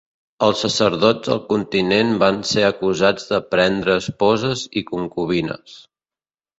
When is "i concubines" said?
4.83-5.81